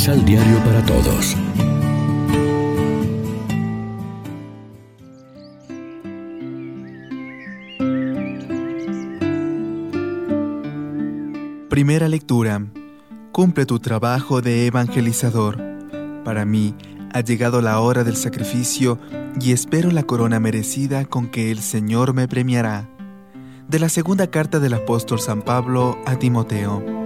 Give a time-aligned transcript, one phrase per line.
[0.00, 1.36] Misal Diario para Todos.
[11.68, 12.64] Primera lectura.
[13.30, 15.58] Cumple tu trabajo de evangelizador.
[16.24, 16.74] Para mí
[17.12, 18.98] ha llegado la hora del sacrificio
[19.38, 22.88] y espero la corona merecida con que el Señor me premiará.
[23.68, 26.99] De la segunda carta del apóstol San Pablo a Timoteo.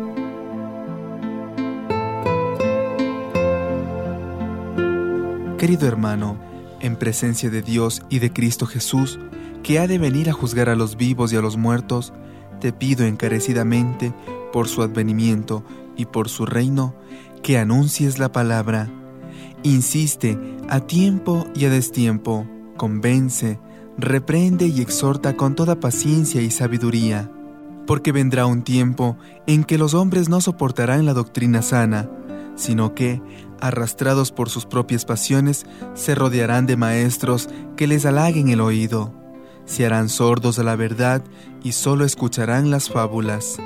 [5.65, 6.37] Querido hermano,
[6.81, 9.19] en presencia de Dios y de Cristo Jesús,
[9.63, 12.13] que ha de venir a juzgar a los vivos y a los muertos,
[12.61, 14.13] te pido encarecidamente,
[14.53, 15.65] por su advenimiento
[15.97, 16.95] y por su reino,
[17.43, 18.91] que anuncies la palabra.
[19.63, 23.59] Insiste a tiempo y a destiempo, convence,
[23.97, 27.31] reprende y exhorta con toda paciencia y sabiduría,
[27.87, 32.11] porque vendrá un tiempo en que los hombres no soportarán la doctrina sana,
[32.55, 33.23] sino que,
[33.61, 39.13] arrastrados por sus propias pasiones, se rodearán de maestros que les halaguen el oído,
[39.65, 41.23] se harán sordos a la verdad
[41.63, 43.59] y solo escucharán las fábulas.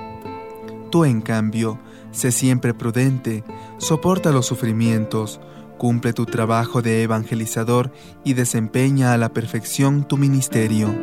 [0.91, 1.79] Tú, en cambio,
[2.13, 3.45] sé siempre prudente,
[3.79, 5.41] soporta los sufrimientos,
[5.77, 7.93] cumple tu trabajo de evangelizador
[8.25, 10.95] y desempeña a la perfección tu ministerio.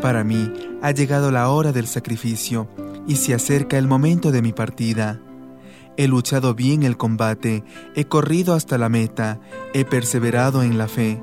[0.00, 2.68] Para mí ha llegado la hora del sacrificio
[3.06, 5.20] y se acerca el momento de mi partida.
[6.00, 7.62] He luchado bien el combate,
[7.94, 9.38] he corrido hasta la meta,
[9.74, 11.20] he perseverado en la fe.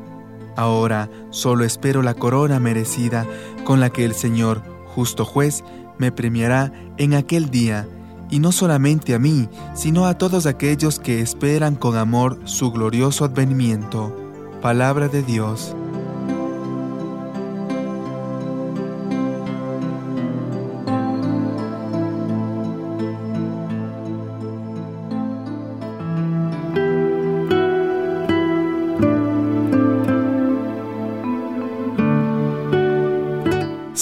[0.55, 3.25] Ahora solo espero la corona merecida
[3.63, 4.61] con la que el Señor,
[4.93, 5.63] justo juez,
[5.97, 7.87] me premiará en aquel día,
[8.29, 13.25] y no solamente a mí, sino a todos aquellos que esperan con amor su glorioso
[13.25, 14.15] advenimiento.
[14.61, 15.75] Palabra de Dios.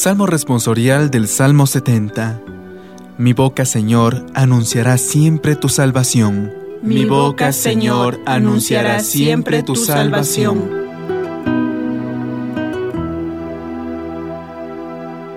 [0.06, 2.40] Salmo responsorial del Salmo 70.
[3.18, 6.54] Mi boca, Señor, anunciará siempre tu salvación.
[6.84, 10.70] Mi boca, Señor, anunciará siempre tu salvación.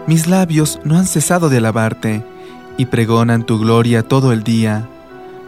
[0.07, 2.23] Mis labios no han cesado de alabarte
[2.77, 4.87] y pregonan tu gloria todo el día.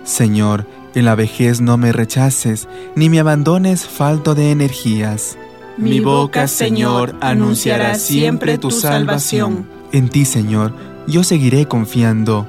[0.03, 5.37] Señor, en la vejez no me rechaces, ni me abandones falto de energías.
[5.81, 9.67] Mi boca, Señor, anunciará siempre tu salvación.
[9.93, 10.75] En ti, Señor,
[11.07, 12.47] yo seguiré confiando,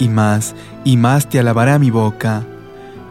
[0.00, 0.54] y más
[0.84, 2.44] y más te alabará mi boca.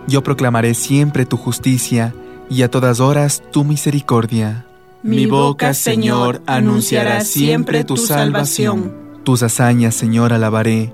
[0.08, 2.14] Yo proclamaré siempre tu justicia,
[2.50, 4.66] y a todas horas tu misericordia.
[5.04, 8.94] Mi boca, Señor, anunciará siempre tu salvación.
[9.24, 10.94] Tus hazañas, Señor, alabaré.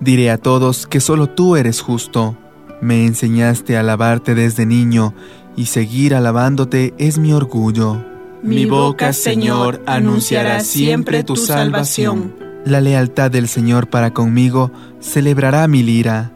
[0.00, 2.36] Diré a todos que solo tú eres justo.
[2.82, 5.14] Me enseñaste a alabarte desde niño,
[5.56, 8.04] y seguir alabándote es mi orgullo.
[8.42, 12.34] Mi boca, Señor, anunciará siempre tu salvación.
[12.64, 16.32] La lealtad del Señor para conmigo celebrará mi lira.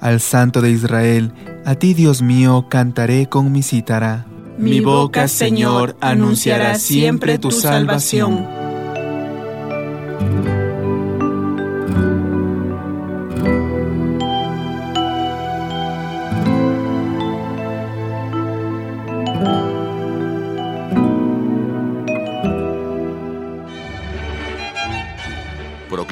[0.00, 1.32] Al Santo de Israel,
[1.64, 4.26] a ti, Dios mío, cantaré con mi cítara.
[4.58, 8.65] Mi boca, Señor, anunciará siempre tu salvación.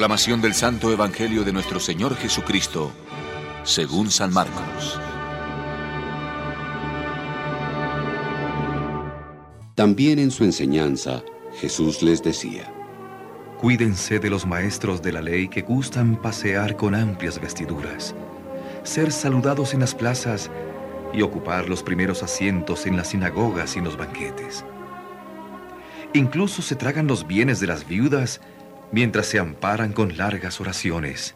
[0.05, 2.93] Proclamación del Santo Evangelio de nuestro Señor Jesucristo,
[3.63, 5.01] según San Marcos.
[9.75, 11.23] También en su enseñanza,
[11.59, 12.71] Jesús les decía,
[13.59, 18.15] Cuídense de los maestros de la ley que gustan pasear con amplias vestiduras,
[18.83, 20.51] ser saludados en las plazas
[21.15, 24.67] y ocupar los primeros asientos en las sinagogas y en los banquetes.
[26.13, 28.43] Incluso se tragan los bienes de las viudas
[28.95, 31.35] mientras se amparan con largas oraciones.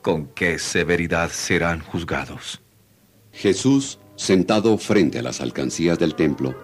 [0.00, 2.62] ¿Con qué severidad serán juzgados?
[3.32, 6.54] Jesús, sentado frente a las alcancías del templo,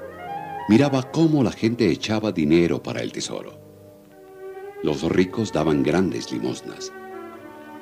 [0.69, 3.59] miraba cómo la gente echaba dinero para el tesoro.
[4.85, 6.93] Los ricos daban grandes limosnas,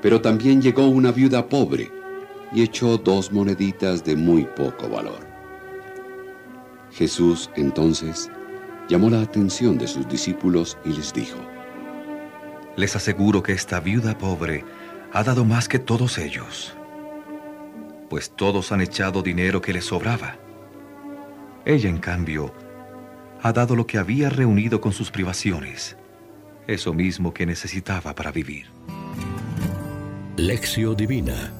[0.00, 1.90] pero también llegó una viuda pobre
[2.50, 5.20] y echó dos moneditas de muy poco valor.
[6.92, 8.30] Jesús entonces
[8.88, 11.55] llamó la atención de sus discípulos y les dijo,
[12.76, 14.64] Les aseguro que esta viuda pobre
[15.12, 16.74] ha dado más que todos ellos,
[18.10, 20.36] pues todos han echado dinero que les sobraba.
[21.64, 22.52] Ella, en cambio,
[23.42, 25.96] ha dado lo que había reunido con sus privaciones,
[26.66, 28.66] eso mismo que necesitaba para vivir.
[30.36, 31.52] Lección Divina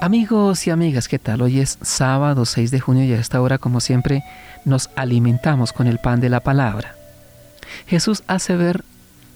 [0.00, 1.40] Amigos y amigas, ¿qué tal?
[1.40, 4.22] Hoy es sábado 6 de junio y a esta hora, como siempre,
[4.64, 6.94] nos alimentamos con el pan de la palabra.
[7.86, 8.84] Jesús hace ver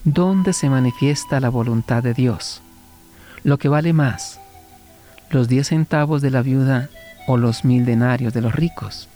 [0.05, 2.63] dónde se manifiesta la voluntad de Dios.
[3.45, 4.41] Lo que vale más,
[5.31, 6.89] los diez centavos de la viuda
[7.27, 9.09] o los mil denarios de los ricos.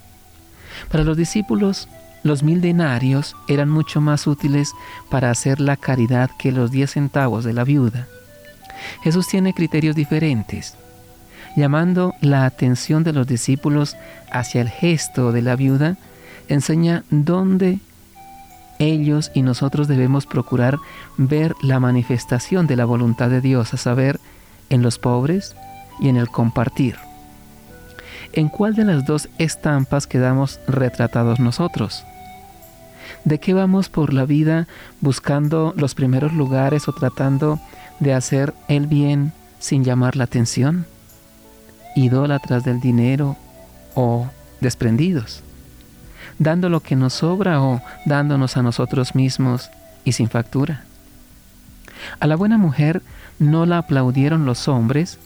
[0.89, 1.87] Para los discípulos,
[2.23, 4.73] los mil denarios eran mucho más útiles
[5.09, 8.07] para hacer la caridad que los diez centavos de la viuda.
[9.03, 10.75] Jesús tiene criterios diferentes
[11.55, 13.95] llamando la atención de los discípulos
[14.31, 15.97] hacia el gesto de la viuda,
[16.47, 17.79] enseña dónde
[18.83, 20.77] ellos y nosotros debemos procurar
[21.17, 24.19] ver la manifestación de la voluntad de Dios, a saber,
[24.69, 25.55] en los pobres
[25.99, 26.97] y en el compartir.
[28.33, 32.03] ¿En cuál de las dos estampas quedamos retratados nosotros?
[33.25, 34.67] ¿De qué vamos por la vida
[35.01, 37.59] buscando los primeros lugares o tratando
[37.99, 40.85] de hacer el bien sin llamar la atención?
[41.95, 43.35] idólatras del dinero
[43.95, 44.27] o
[44.61, 45.43] desprendidos,
[46.39, 49.69] dando lo que nos sobra o dándonos a nosotros mismos
[50.03, 50.83] y sin factura.
[52.19, 53.01] A la buena mujer
[53.39, 55.19] no la aplaudieron los hombres,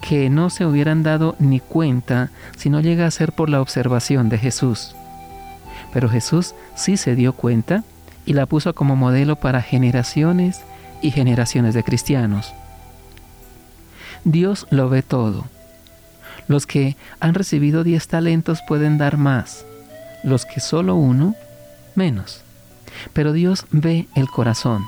[0.00, 4.28] que no se hubieran dado ni cuenta si no llega a ser por la observación
[4.28, 4.94] de Jesús.
[5.92, 7.84] Pero Jesús sí se dio cuenta
[8.26, 10.62] y la puso como modelo para generaciones
[11.02, 12.52] y generaciones de cristianos.
[14.24, 15.44] Dios lo ve todo
[16.48, 19.64] los que han recibido diez talentos pueden dar más,
[20.22, 21.34] los que solo uno,
[21.94, 22.42] menos.
[23.12, 24.84] Pero Dios ve el corazón.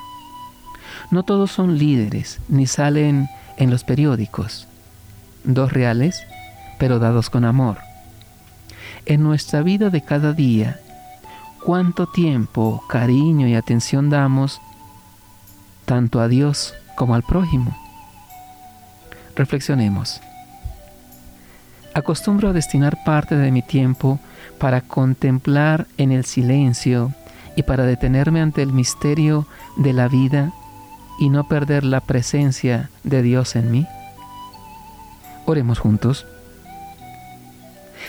[1.10, 4.66] No todos son líderes, ni salen en los periódicos.
[5.44, 6.22] Dos reales,
[6.78, 7.78] pero dados con amor.
[9.06, 10.80] En nuestra vida de cada día,
[11.64, 14.60] cuánto tiempo, cariño y atención damos
[15.84, 17.76] tanto a Dios como al prójimo.
[19.36, 20.20] Reflexionemos.
[21.94, 24.18] Acostumbro a destinar parte de mi tiempo
[24.58, 27.12] para contemplar en el silencio
[27.56, 29.46] y para detenerme ante el misterio
[29.76, 30.52] de la vida
[31.20, 33.86] y no perder la presencia de Dios en mí.
[35.46, 36.26] Oremos juntos.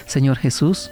[0.08, 0.90] Señor Jesús,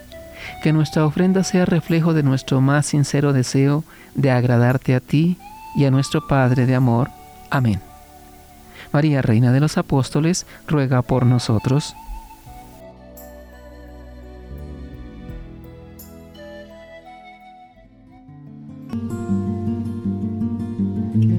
[0.61, 5.37] que nuestra ofrenda sea reflejo de nuestro más sincero deseo de agradarte a ti
[5.75, 7.09] y a nuestro Padre de amor.
[7.49, 7.81] Amén.
[8.91, 11.95] María, Reina de los Apóstoles, ruega por nosotros.